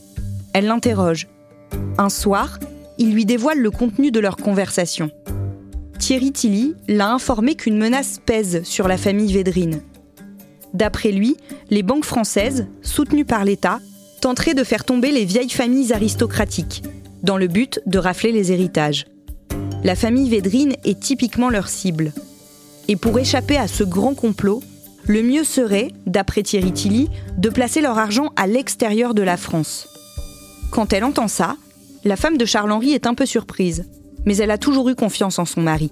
Elle 0.53 0.67
l'interroge. 0.67 1.27
Un 1.99 2.09
soir, 2.09 2.59
il 2.99 3.13
lui 3.13 3.25
dévoile 3.25 3.59
le 3.59 3.71
contenu 3.71 4.11
de 4.11 4.21
leur 4.21 4.37
conversation. 4.37 5.11
Thierry 5.99 6.31
Tilly 6.33 6.75
l'a 6.89 7.11
informé 7.11 7.55
qu'une 7.55 7.79
menace 7.79 8.21
pèse 8.25 8.63
sur 8.65 8.87
la 8.87 8.97
famille 8.97 9.33
Védrine. 9.33 9.81
D'après 10.75 11.13
lui, 11.13 11.37
les 11.71 11.83
banques 11.83 12.05
françaises, 12.05 12.67
soutenues 12.83 13.25
par 13.25 13.45
l'État, 13.45 13.81
tenteraient 14.21 14.55
de 14.55 14.65
faire 14.65 14.85
tomber 14.85 15.11
les 15.11 15.25
vieilles 15.25 15.51
familles 15.51 15.93
aristocratiques, 15.93 16.83
dans 17.23 17.37
le 17.37 17.47
but 17.47 17.81
de 17.87 17.99
rafler 17.99 18.33
les 18.33 18.53
héritages. 18.53 19.07
La 19.85 19.95
famille 19.95 20.29
Védrine 20.29 20.75
est 20.85 20.99
typiquement 21.01 21.51
leur 21.51 21.69
cible. 21.69 22.13
Et 22.89 22.97
pour 22.97 23.19
échapper 23.19 23.57
à 23.57 23.69
ce 23.69 23.85
grand 23.85 24.15
complot, 24.15 24.63
le 25.07 25.23
mieux 25.23 25.45
serait, 25.45 25.93
d'après 26.07 26.43
Thierry 26.43 26.73
Tilly, 26.73 27.09
de 27.39 27.49
placer 27.49 27.81
leur 27.81 27.99
argent 27.99 28.33
à 28.37 28.47
l'extérieur 28.47 29.15
de 29.15 29.23
la 29.23 29.37
France. 29.37 29.89
Quand 30.71 30.93
elle 30.93 31.05
entend 31.05 31.29
ça, 31.29 31.57
la 32.05 32.17
femme 32.17 32.37
de 32.37 32.45
Charles-Henri 32.45 32.93
est 32.93 33.07
un 33.07 33.15
peu 33.15 33.27
surprise, 33.27 33.85
mais 34.25 34.37
elle 34.37 34.51
a 34.51 34.59
toujours 34.59 34.89
eu 34.89 34.95
confiance 34.95 35.39
en 35.39 35.45
son 35.45 35.61
mari. 35.61 35.91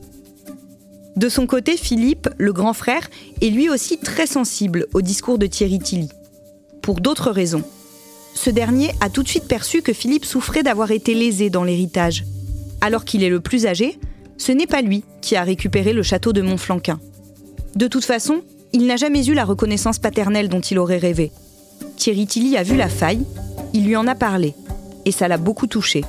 De 1.16 1.28
son 1.28 1.46
côté, 1.46 1.76
Philippe, 1.76 2.28
le 2.38 2.52
grand 2.52 2.72
frère, 2.72 3.08
est 3.40 3.50
lui 3.50 3.68
aussi 3.68 3.98
très 3.98 4.26
sensible 4.26 4.86
au 4.94 5.00
discours 5.00 5.38
de 5.38 5.46
Thierry 5.46 5.78
Tilly. 5.78 6.08
Pour 6.82 7.00
d'autres 7.00 7.30
raisons. 7.30 7.62
Ce 8.34 8.50
dernier 8.50 8.90
a 9.00 9.08
tout 9.08 9.22
de 9.22 9.28
suite 9.28 9.46
perçu 9.46 9.80
que 9.80 9.92
Philippe 9.92 10.24
souffrait 10.24 10.64
d'avoir 10.64 10.90
été 10.90 11.14
lésé 11.14 11.50
dans 11.50 11.62
l'héritage. 11.62 12.24
Alors 12.80 13.04
qu'il 13.04 13.22
est 13.22 13.30
le 13.30 13.40
plus 13.40 13.66
âgé, 13.66 13.96
ce 14.38 14.50
n'est 14.50 14.66
pas 14.66 14.82
lui 14.82 15.04
qui 15.20 15.36
a 15.36 15.44
récupéré 15.44 15.92
le 15.92 16.02
château 16.02 16.32
de 16.32 16.42
Montflanquin. 16.42 16.98
De 17.76 17.86
toute 17.86 18.04
façon, 18.04 18.42
il 18.72 18.86
n'a 18.86 18.96
jamais 18.96 19.24
eu 19.24 19.34
la 19.34 19.44
reconnaissance 19.44 20.00
paternelle 20.00 20.48
dont 20.48 20.60
il 20.60 20.80
aurait 20.80 20.98
rêvé. 20.98 21.30
Thierry 21.96 22.26
Tilly 22.26 22.56
a 22.56 22.64
vu 22.64 22.76
la 22.76 22.88
faille, 22.88 23.24
il 23.72 23.86
lui 23.86 23.94
en 23.94 24.08
a 24.08 24.16
parlé, 24.16 24.54
et 25.04 25.12
ça 25.12 25.28
l'a 25.28 25.38
beaucoup 25.38 25.68
touché. 25.68 26.02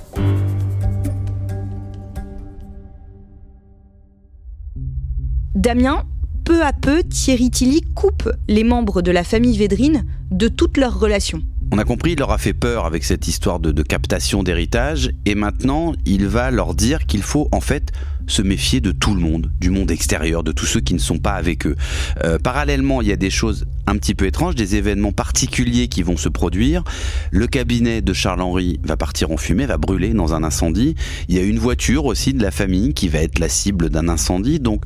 Damien, 5.66 6.04
peu 6.44 6.64
à 6.64 6.74
peu, 6.74 7.02
Thierry 7.02 7.50
Tilly 7.50 7.82
coupe 7.96 8.32
les 8.48 8.64
membres 8.64 9.02
de 9.02 9.10
la 9.10 9.24
famille 9.24 9.58
Védrine 9.58 10.06
de 10.30 10.48
toutes 10.48 10.78
leurs 10.78 11.00
relations. 11.00 11.42
On 11.72 11.80
a 11.80 11.84
compris, 11.84 12.12
il 12.12 12.20
leur 12.20 12.30
a 12.30 12.38
fait 12.38 12.54
peur 12.54 12.86
avec 12.86 13.04
cette 13.04 13.28
histoire 13.28 13.60
de, 13.60 13.72
de 13.72 13.82
captation 13.82 14.44
d'héritage, 14.44 15.10
et 15.26 15.34
maintenant 15.34 15.94
il 16.06 16.28
va 16.28 16.52
leur 16.52 16.76
dire 16.76 17.08
qu'il 17.08 17.24
faut 17.24 17.48
en 17.52 17.62
fait 17.62 17.92
se 18.28 18.42
méfier 18.42 18.82
de 18.82 18.92
tout 18.92 19.14
le 19.14 19.22
monde, 19.22 19.52
du 19.60 19.70
monde 19.70 19.92
extérieur, 19.92 20.44
de 20.44 20.52
tous 20.52 20.66
ceux 20.66 20.80
qui 20.80 20.94
ne 20.94 21.00
sont 21.00 21.18
pas 21.18 21.34
avec 21.34 21.68
eux. 21.68 21.76
Euh, 22.24 22.38
parallèlement, 22.40 23.02
il 23.02 23.08
y 23.08 23.12
a 23.12 23.18
des 23.18 23.30
choses 23.30 23.66
un 23.88 23.98
petit 23.98 24.16
peu 24.16 24.26
étranges, 24.26 24.56
des 24.56 24.76
événements 24.76 25.12
particuliers 25.12 25.88
qui 25.88 26.02
vont 26.02 26.18
se 26.18 26.30
produire. 26.30 26.84
Le 27.32 27.46
cabinet 27.48 28.02
de 28.02 28.14
Charles-Henri 28.14 28.80
va 28.84 28.98
partir 28.98 29.32
en 29.32 29.38
fumée, 29.38 29.66
va 29.66 29.78
brûler 29.78 30.14
dans 30.14 30.34
un 30.34 30.44
incendie. 30.44 30.96
Il 31.28 31.36
y 31.36 31.40
a 31.40 31.44
une 31.44 31.60
voiture 31.60 32.06
aussi 32.06 32.34
de 32.34 32.42
la 32.42 32.52
famille 32.52 32.94
qui 32.94 33.10
va 33.10 33.20
être 33.20 33.40
la 33.40 33.50
cible 33.50 33.90
d'un 33.90 34.10
incendie. 34.10 34.60
Donc 34.60 34.84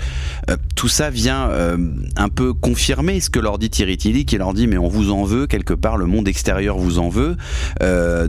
euh, 0.50 0.58
tout 0.76 0.90
ça 0.90 1.10
vient 1.10 1.50
euh, 1.50 1.78
un 2.18 2.30
peu 2.30 2.54
confirmer 2.54 3.20
ce 3.20 3.30
que 3.30 3.40
leur 3.40 3.58
dit 3.58 3.70
Thierry 3.70 3.98
Tilly, 3.98 4.26
qui 4.26 4.38
leur 4.38 4.54
dit 4.54 4.68
mais 4.68 4.78
on 4.78 4.90
vous 4.90 5.12
en 5.12 5.24
veut, 5.24 5.48
quelque 5.48 5.74
part 5.74 5.98
le 5.98 6.06
monde 6.06 6.28
extérieur 6.28 6.78
vous 6.78 7.00
en 7.00 7.10
veut. 7.10 7.38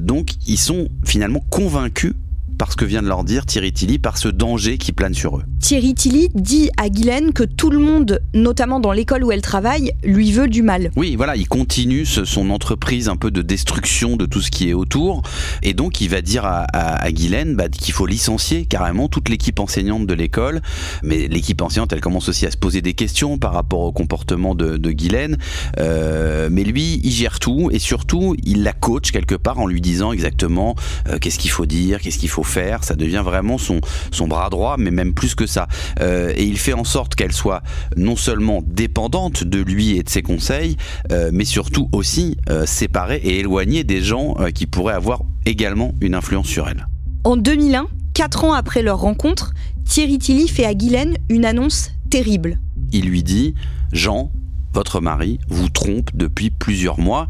donc 0.00 0.32
ils 0.46 0.58
sont 0.58 0.88
finalement 1.04 1.44
convaincus 1.50 2.14
par 2.60 2.70
ce 2.70 2.76
que 2.76 2.84
vient 2.84 3.00
de 3.00 3.08
leur 3.08 3.24
dire 3.24 3.46
Thierry 3.46 3.72
Tilly, 3.72 3.98
par 3.98 4.18
ce 4.18 4.28
danger 4.28 4.76
qui 4.76 4.92
plane 4.92 5.14
sur 5.14 5.38
eux. 5.38 5.44
Thierry 5.60 5.94
Tilly 5.94 6.28
dit 6.34 6.68
à 6.76 6.90
Guylaine 6.90 7.32
que 7.32 7.42
tout 7.42 7.70
le 7.70 7.78
monde, 7.78 8.20
notamment 8.34 8.80
dans 8.80 8.92
l'école 8.92 9.24
où 9.24 9.32
elle 9.32 9.40
travaille, 9.40 9.92
lui 10.04 10.30
veut 10.30 10.46
du 10.46 10.60
mal. 10.60 10.90
Oui, 10.94 11.16
voilà, 11.16 11.36
il 11.36 11.48
continue 11.48 12.04
son 12.04 12.50
entreprise 12.50 13.08
un 13.08 13.16
peu 13.16 13.30
de 13.30 13.40
destruction 13.40 14.16
de 14.18 14.26
tout 14.26 14.42
ce 14.42 14.50
qui 14.50 14.68
est 14.68 14.74
autour. 14.74 15.22
Et 15.62 15.72
donc, 15.72 16.02
il 16.02 16.10
va 16.10 16.20
dire 16.20 16.44
à, 16.44 16.64
à, 16.64 17.10
Guylaine 17.10 17.56
bah, 17.56 17.70
qu'il 17.70 17.94
faut 17.94 18.04
licencier 18.04 18.66
carrément 18.66 19.08
toute 19.08 19.30
l'équipe 19.30 19.58
enseignante 19.58 20.06
de 20.06 20.12
l'école. 20.12 20.60
Mais 21.02 21.28
l'équipe 21.28 21.62
enseignante, 21.62 21.94
elle 21.94 22.02
commence 22.02 22.28
aussi 22.28 22.44
à 22.44 22.50
se 22.50 22.58
poser 22.58 22.82
des 22.82 22.92
questions 22.92 23.38
par 23.38 23.54
rapport 23.54 23.80
au 23.80 23.92
comportement 23.92 24.54
de, 24.54 24.76
de 24.76 24.90
Guylaine. 24.90 25.38
Euh, 25.78 26.50
mais 26.52 26.64
lui, 26.64 27.00
il 27.04 27.10
gère 27.10 27.38
tout 27.38 27.70
et 27.72 27.78
surtout, 27.78 28.36
il 28.42 28.64
la 28.64 28.74
coach 28.74 29.12
quelque 29.12 29.34
part 29.34 29.60
en 29.60 29.66
lui 29.66 29.80
disant 29.80 30.12
exactement 30.12 30.74
euh, 31.08 31.18
qu'est-ce 31.18 31.38
qu'il 31.38 31.50
faut 31.50 31.64
dire, 31.64 32.02
qu'est-ce 32.02 32.18
qu'il 32.18 32.28
faut 32.28 32.49
faire. 32.50 32.84
Ça 32.84 32.94
devient 32.94 33.22
vraiment 33.24 33.56
son, 33.56 33.80
son 34.10 34.28
bras 34.28 34.50
droit, 34.50 34.76
mais 34.78 34.90
même 34.90 35.14
plus 35.14 35.34
que 35.34 35.46
ça. 35.46 35.68
Euh, 36.00 36.32
et 36.36 36.44
il 36.44 36.58
fait 36.58 36.72
en 36.72 36.84
sorte 36.84 37.14
qu'elle 37.14 37.32
soit 37.32 37.62
non 37.96 38.16
seulement 38.16 38.62
dépendante 38.66 39.44
de 39.44 39.60
lui 39.60 39.96
et 39.96 40.02
de 40.02 40.08
ses 40.10 40.22
conseils, 40.22 40.76
euh, 41.12 41.30
mais 41.32 41.44
surtout 41.44 41.88
aussi 41.92 42.36
euh, 42.48 42.66
séparée 42.66 43.20
et 43.22 43.40
éloignée 43.40 43.84
des 43.84 44.02
gens 44.02 44.34
qui 44.54 44.66
pourraient 44.66 44.94
avoir 44.94 45.22
également 45.46 45.94
une 46.00 46.14
influence 46.14 46.46
sur 46.46 46.68
elle. 46.68 46.86
En 47.24 47.36
2001, 47.36 47.86
quatre 48.14 48.44
ans 48.44 48.52
après 48.52 48.82
leur 48.82 48.98
rencontre, 48.98 49.52
Thierry 49.84 50.18
Tilly 50.18 50.48
fait 50.48 50.64
à 50.64 50.74
Guylaine 50.74 51.16
une 51.28 51.44
annonce 51.44 51.90
terrible. 52.10 52.58
Il 52.92 53.06
lui 53.06 53.22
dit 53.22 53.54
Jean, 53.92 54.30
votre 54.72 55.00
mari 55.00 55.38
vous 55.48 55.68
trompe 55.68 56.10
depuis 56.14 56.50
plusieurs 56.50 56.98
mois. 56.98 57.26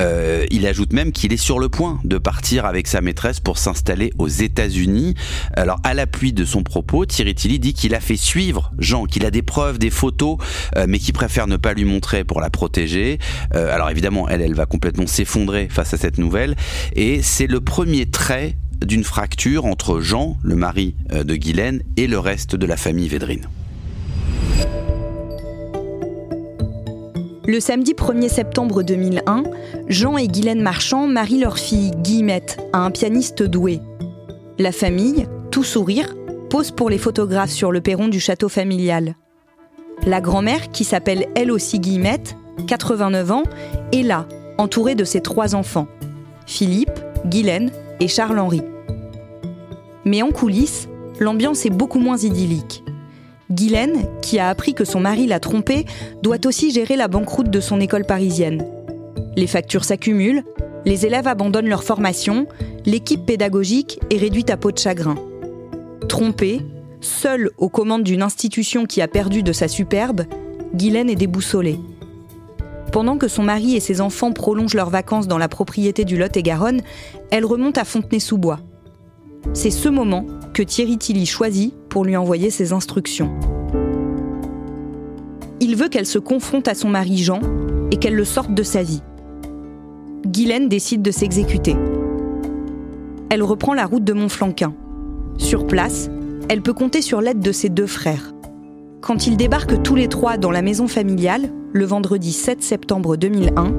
Euh, 0.00 0.46
il 0.50 0.66
ajoute 0.66 0.92
même 0.92 1.12
qu'il 1.12 1.32
est 1.32 1.38
sur 1.38 1.58
le 1.58 1.68
point 1.68 2.00
de 2.04 2.18
partir 2.18 2.64
avec 2.64 2.86
sa 2.86 3.00
maîtresse 3.00 3.40
pour 3.40 3.58
s'installer 3.58 4.12
aux 4.18 4.28
États-Unis. 4.28 5.14
Alors, 5.54 5.80
à 5.84 5.94
l'appui 5.94 6.32
de 6.32 6.44
son 6.44 6.62
propos, 6.62 7.06
Thierry 7.06 7.34
Tilly 7.34 7.58
dit 7.58 7.74
qu'il 7.74 7.94
a 7.94 8.00
fait 8.00 8.16
suivre 8.16 8.72
Jean, 8.78 9.06
qu'il 9.06 9.24
a 9.26 9.30
des 9.30 9.42
preuves, 9.42 9.78
des 9.78 9.90
photos, 9.90 10.38
euh, 10.76 10.86
mais 10.88 10.98
qu'il 10.98 11.14
préfère 11.14 11.46
ne 11.46 11.56
pas 11.56 11.74
lui 11.74 11.84
montrer 11.84 12.24
pour 12.24 12.40
la 12.40 12.50
protéger. 12.50 13.18
Euh, 13.54 13.74
alors 13.74 13.90
évidemment, 13.90 14.28
elle, 14.28 14.40
elle 14.40 14.54
va 14.54 14.66
complètement 14.66 15.06
s'effondrer 15.06 15.68
face 15.70 15.94
à 15.94 15.96
cette 15.96 16.18
nouvelle. 16.18 16.56
Et 16.94 17.22
c'est 17.22 17.46
le 17.46 17.60
premier 17.60 18.06
trait 18.06 18.56
d'une 18.84 19.04
fracture 19.04 19.64
entre 19.66 20.00
Jean, 20.00 20.36
le 20.42 20.56
mari 20.56 20.94
de 21.10 21.36
Guylaine, 21.36 21.82
et 21.96 22.06
le 22.06 22.18
reste 22.18 22.56
de 22.56 22.66
la 22.66 22.76
famille 22.76 23.08
Védrine. 23.08 23.46
Le 27.46 27.60
samedi 27.60 27.92
1er 27.92 28.30
septembre 28.30 28.82
2001, 28.82 29.42
Jean 29.88 30.16
et 30.16 30.28
Guylaine 30.28 30.62
Marchand 30.62 31.06
marient 31.06 31.40
leur 31.40 31.58
fille 31.58 31.90
Guillemette 31.90 32.56
à 32.72 32.78
un 32.78 32.90
pianiste 32.90 33.42
doué. 33.42 33.80
La 34.58 34.72
famille, 34.72 35.26
tout 35.50 35.62
sourire, 35.62 36.14
pose 36.48 36.70
pour 36.70 36.88
les 36.88 36.96
photographes 36.96 37.50
sur 37.50 37.70
le 37.70 37.82
perron 37.82 38.08
du 38.08 38.18
château 38.18 38.48
familial. 38.48 39.14
La 40.06 40.22
grand-mère, 40.22 40.70
qui 40.70 40.84
s'appelle 40.84 41.26
elle 41.34 41.50
aussi 41.50 41.80
Guillemette, 41.80 42.34
89 42.66 43.30
ans, 43.30 43.42
est 43.92 44.02
là, 44.02 44.26
entourée 44.56 44.94
de 44.94 45.04
ses 45.04 45.20
trois 45.20 45.54
enfants, 45.54 45.88
Philippe, 46.46 46.98
Guylaine 47.26 47.70
et 48.00 48.08
Charles-Henri. 48.08 48.62
Mais 50.06 50.22
en 50.22 50.30
coulisses, 50.30 50.88
l'ambiance 51.20 51.66
est 51.66 51.70
beaucoup 51.70 52.00
moins 52.00 52.16
idyllique. 52.16 52.83
Guylaine, 53.50 54.06
qui 54.22 54.38
a 54.38 54.48
appris 54.48 54.74
que 54.74 54.84
son 54.84 55.00
mari 55.00 55.26
l'a 55.26 55.40
trompée, 55.40 55.84
doit 56.22 56.46
aussi 56.46 56.70
gérer 56.70 56.96
la 56.96 57.08
banqueroute 57.08 57.50
de 57.50 57.60
son 57.60 57.80
école 57.80 58.04
parisienne. 58.04 58.64
Les 59.36 59.46
factures 59.46 59.84
s'accumulent, 59.84 60.44
les 60.84 61.06
élèves 61.06 61.28
abandonnent 61.28 61.68
leur 61.68 61.84
formation, 61.84 62.46
l'équipe 62.86 63.26
pédagogique 63.26 64.00
est 64.10 64.18
réduite 64.18 64.50
à 64.50 64.56
peau 64.56 64.70
de 64.70 64.78
chagrin. 64.78 65.16
Trompée, 66.08 66.60
seule 67.00 67.50
aux 67.58 67.68
commandes 67.68 68.04
d'une 68.04 68.22
institution 68.22 68.86
qui 68.86 69.02
a 69.02 69.08
perdu 69.08 69.42
de 69.42 69.52
sa 69.52 69.68
superbe, 69.68 70.24
Guylaine 70.74 71.10
est 71.10 71.16
déboussolée. 71.16 71.78
Pendant 72.92 73.18
que 73.18 73.28
son 73.28 73.42
mari 73.42 73.74
et 73.74 73.80
ses 73.80 74.00
enfants 74.00 74.32
prolongent 74.32 74.74
leurs 74.74 74.90
vacances 74.90 75.26
dans 75.26 75.38
la 75.38 75.48
propriété 75.48 76.04
du 76.04 76.16
Lot-et-Garonne, 76.16 76.80
elle 77.30 77.44
remonte 77.44 77.76
à 77.76 77.84
Fontenay-sous-Bois. 77.84 78.60
C'est 79.52 79.70
ce 79.70 79.88
moment 79.88 80.26
que 80.52 80.62
Thierry 80.62 80.96
Tilly 80.96 81.26
choisit 81.26 81.74
pour 81.94 82.04
lui 82.04 82.16
envoyer 82.16 82.50
ses 82.50 82.72
instructions. 82.72 83.30
Il 85.60 85.76
veut 85.76 85.88
qu'elle 85.88 86.06
se 86.06 86.18
confronte 86.18 86.66
à 86.66 86.74
son 86.74 86.88
mari 86.88 87.18
Jean 87.18 87.38
et 87.92 87.98
qu'elle 87.98 88.16
le 88.16 88.24
sorte 88.24 88.52
de 88.52 88.64
sa 88.64 88.82
vie. 88.82 89.00
Guylaine 90.26 90.68
décide 90.68 91.02
de 91.02 91.12
s'exécuter. 91.12 91.76
Elle 93.30 93.44
reprend 93.44 93.74
la 93.74 93.86
route 93.86 94.02
de 94.02 94.12
Montflanquin. 94.12 94.74
Sur 95.38 95.68
place, 95.68 96.10
elle 96.48 96.62
peut 96.62 96.72
compter 96.72 97.00
sur 97.00 97.20
l'aide 97.20 97.38
de 97.38 97.52
ses 97.52 97.68
deux 97.68 97.86
frères. 97.86 98.34
Quand 99.00 99.28
ils 99.28 99.36
débarquent 99.36 99.80
tous 99.84 99.94
les 99.94 100.08
trois 100.08 100.36
dans 100.36 100.50
la 100.50 100.62
maison 100.62 100.88
familiale, 100.88 101.52
le 101.72 101.84
vendredi 101.84 102.32
7 102.32 102.60
septembre 102.60 103.16
2001, 103.16 103.72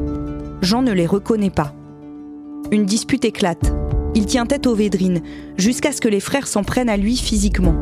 Jean 0.61 0.83
ne 0.83 0.93
les 0.93 1.05
reconnaît 1.05 1.49
pas. 1.49 1.75
Une 2.71 2.85
dispute 2.85 3.25
éclate 3.25 3.73
il 4.15 4.25
tient 4.25 4.45
tête 4.45 4.65
aux 4.65 4.75
Védrines, 4.75 5.21
jusqu'à 5.57 5.91
ce 5.91 5.99
que 5.99 6.07
les 6.07 6.21
frères 6.21 6.47
s'en 6.47 6.63
prennent 6.63 6.89
à 6.89 6.95
lui 6.95 7.17
physiquement. 7.17 7.75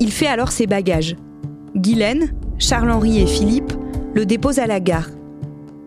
Il 0.00 0.12
fait 0.12 0.26
alors 0.26 0.52
ses 0.52 0.66
bagages. 0.66 1.16
Guylaine, 1.76 2.34
Charles-Henri 2.58 3.20
et 3.20 3.26
Philippe 3.26 3.72
le 4.14 4.26
déposent 4.26 4.58
à 4.58 4.66
la 4.66 4.80
gare. 4.80 5.08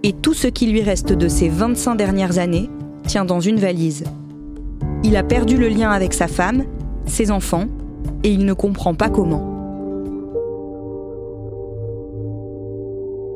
Et 0.04 0.14
tout 0.14 0.34
ce 0.34 0.48
qui 0.48 0.68
lui 0.68 0.82
reste 0.82 1.14
de 1.14 1.28
ses 1.28 1.50
25 1.50 1.96
dernières 1.96 2.38
années 2.38 2.70
tient 3.06 3.26
dans 3.26 3.40
une 3.40 3.60
valise. 3.60 4.04
Il 5.04 5.16
a 5.16 5.24
perdu 5.24 5.58
le 5.58 5.70
lien 5.70 5.92
avec 5.92 6.14
sa 6.14 6.28
femme, 6.28 6.64
ses 7.06 7.32
enfants, 7.32 7.68
et 8.24 8.32
il 8.32 8.46
ne 8.46 8.54
comprend 8.54 8.96
pas 8.96 9.10
comment. 9.10 9.54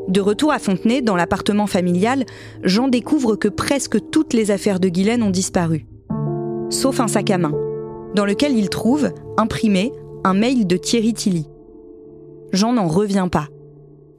De 0.08 0.20
retour 0.20 0.51
à 0.51 0.60
Fontenay, 0.60 1.01
dans 1.01 1.16
l'appartement 1.16 1.68
familial, 1.68 2.25
Jean 2.63 2.90
découvre 2.90 3.36
que 3.36 3.48
presque 3.48 3.98
toutes 4.12 4.34
les 4.34 4.51
affaires 4.51 4.80
de 4.80 4.90
Guylaine 4.90 5.24
ont 5.24 5.30
disparu 5.30 5.86
sauf 6.72 7.00
un 7.00 7.08
sac 7.08 7.30
à 7.30 7.38
main, 7.38 7.54
dans 8.16 8.25
lequel 8.25 8.58
il 8.58 8.70
trouve, 8.70 9.12
imprimé, 9.38 9.92
un 10.24 10.34
mail 10.34 10.68
de 10.68 10.78
Thierry 10.78 11.13
Tilly. 11.13 11.48
Jean 12.51 12.74
n'en 12.74 12.88
revient 12.88 13.28
pas. 13.32 13.48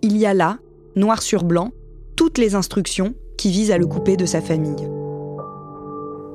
Il 0.03 0.17
y 0.17 0.27
a 0.27 0.35
là, 0.35 0.59
noir 0.97 1.23
sur 1.23 1.45
blanc, 1.45 1.71
toutes 2.17 2.39
les 2.39 2.55
instructions 2.55 3.15
qui 3.37 3.51
visent 3.51 3.71
à 3.71 3.79
le 3.79 3.87
couper 3.87 4.17
de 4.17 4.27
sa 4.27 4.41
famille. 4.41 4.89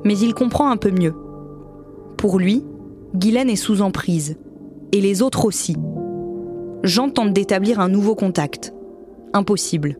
Mais 0.04 0.18
il 0.18 0.32
comprend 0.34 0.70
un 0.70 0.76
peu 0.76 0.90
mieux. 0.90 1.14
Pour 2.16 2.38
lui, 2.38 2.64
Guylaine 3.14 3.50
est 3.50 3.56
sous 3.56 3.82
emprise, 3.82 4.36
et 4.92 5.00
les 5.00 5.22
autres 5.22 5.44
aussi. 5.44 5.76
Jean 6.82 7.10
tente 7.10 7.32
d'établir 7.32 7.80
un 7.80 7.88
nouveau 7.88 8.14
contact. 8.14 8.72
impossible. 9.34 9.98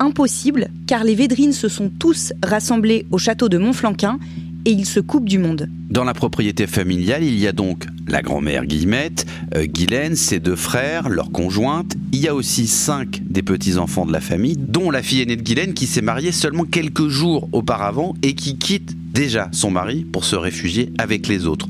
Impossible 0.00 0.68
car 0.86 1.04
les 1.04 1.14
Védrines 1.14 1.52
se 1.52 1.68
sont 1.68 1.90
tous 1.90 2.32
rassemblés 2.42 3.06
au 3.10 3.18
château 3.18 3.48
de 3.48 3.58
Montflanquin 3.58 4.18
et 4.64 4.70
ils 4.70 4.86
se 4.86 5.00
coupent 5.00 5.28
du 5.28 5.38
monde. 5.38 5.68
Dans 5.90 6.04
la 6.04 6.14
propriété 6.14 6.66
familiale, 6.66 7.24
il 7.24 7.38
y 7.38 7.46
a 7.46 7.52
donc 7.52 7.86
la 8.06 8.22
grand-mère 8.22 8.66
Guillemette, 8.66 9.26
euh, 9.54 9.66
Guylaine, 9.66 10.16
ses 10.16 10.40
deux 10.40 10.56
frères, 10.56 11.08
leurs 11.08 11.30
conjointes. 11.30 11.96
Il 12.12 12.20
y 12.20 12.28
a 12.28 12.34
aussi 12.34 12.66
cinq 12.66 13.22
des 13.28 13.42
petits-enfants 13.42 14.06
de 14.06 14.12
la 14.12 14.20
famille, 14.20 14.56
dont 14.56 14.90
la 14.90 15.02
fille 15.02 15.22
aînée 15.22 15.36
de 15.36 15.42
Guylaine 15.42 15.74
qui 15.74 15.86
s'est 15.86 16.02
mariée 16.02 16.32
seulement 16.32 16.64
quelques 16.64 17.08
jours 17.08 17.48
auparavant 17.52 18.14
et 18.22 18.34
qui 18.34 18.56
quitte 18.56 18.96
déjà 19.12 19.48
son 19.52 19.70
mari 19.70 20.04
pour 20.04 20.24
se 20.24 20.36
réfugier 20.36 20.92
avec 20.98 21.28
les 21.28 21.46
autres. 21.46 21.68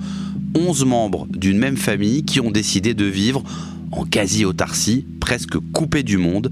Onze 0.55 0.85
membres 0.85 1.27
d'une 1.31 1.59
même 1.59 1.77
famille 1.77 2.25
qui 2.25 2.41
ont 2.41 2.51
décidé 2.51 2.95
de 2.95 3.05
vivre 3.05 3.45
en 3.93 4.05
quasi-autarcie, 4.05 5.05
presque 5.21 5.59
coupés 5.73 6.03
du 6.03 6.17
monde, 6.17 6.51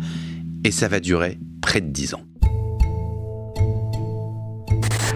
et 0.65 0.71
ça 0.71 0.89
va 0.89 1.01
durer 1.01 1.39
près 1.61 1.81
de 1.81 1.89
dix 1.89 2.15
ans. 2.15 2.28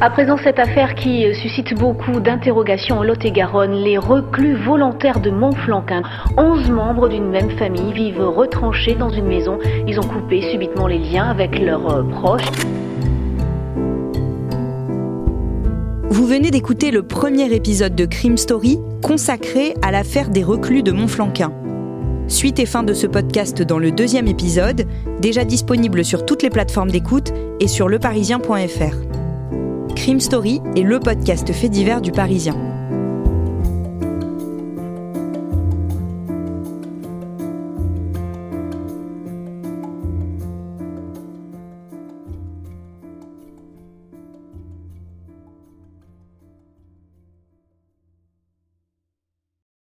À 0.05 0.11
présent, 0.11 0.37
cette 0.37 0.59
affaire 0.59 0.97
qui 0.97 1.33
suscite 1.33 1.75
beaucoup 1.75 2.19
d'interrogations 2.19 2.99
en 2.99 3.03
Lot-et-Garonne, 3.05 3.85
les 3.85 3.99
reclus 3.99 4.57
volontaires 4.57 5.21
de 5.21 5.31
Montflanquin. 5.31 6.03
Onze 6.37 6.69
membres 6.69 7.09
d'une 7.09 7.31
même 7.31 7.53
famille 7.53 7.93
vivent 7.93 8.21
retranchés 8.21 8.97
dans 8.97 9.11
une 9.11 9.27
maison. 9.27 9.61
Ils 9.87 10.01
ont 10.01 10.03
coupé 10.03 10.43
subitement 10.51 10.89
les 10.89 10.99
liens 10.99 11.31
avec 11.31 11.57
leurs 11.57 11.89
euh, 11.89 12.03
proches. 12.03 12.43
Vous 16.11 16.27
venez 16.27 16.51
d'écouter 16.51 16.91
le 16.91 17.05
premier 17.05 17.55
épisode 17.55 17.95
de 17.95 18.05
Crime 18.05 18.39
Story 18.39 18.81
consacré 19.05 19.75
à 19.83 19.93
l'affaire 19.93 20.31
des 20.31 20.43
reclus 20.43 20.83
de 20.83 20.91
Montflanquin. 20.91 21.53
Suite 22.27 22.59
et 22.59 22.67
fin 22.67 22.83
de 22.83 22.93
ce 22.93 23.07
podcast 23.07 23.63
dans 23.63 23.79
le 23.79 23.93
deuxième 23.93 24.27
épisode, 24.27 24.85
déjà 25.21 25.45
disponible 25.45 26.05
sur 26.05 26.27
toutes 26.27 26.43
les 26.43 26.51
plateformes 26.51 26.91
d'écoute 26.91 27.33
et 27.61 27.69
sur 27.69 27.89
leparisien.fr. 27.89 29.22
Crime 29.95 30.21
Story 30.21 30.61
est 30.75 30.83
le 30.83 30.99
podcast 30.99 31.53
fait 31.53 31.69
divers 31.69 32.01
du 32.01 32.13
Parisien. 32.13 32.72